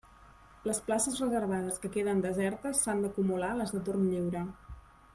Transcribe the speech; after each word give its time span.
Les 0.69 0.79
places 0.87 1.19
reservades 1.25 1.77
que 1.85 1.91
queden 1.97 2.23
desertes 2.25 2.81
s'han 2.87 3.07
d'acumular 3.07 3.53
a 3.57 3.59
les 3.63 3.75
de 3.79 3.83
torn 3.91 4.09
lliure. 4.17 4.43